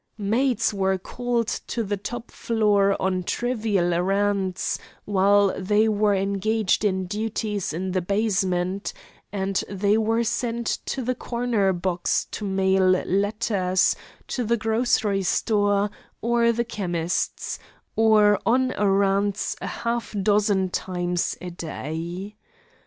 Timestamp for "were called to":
0.73-1.83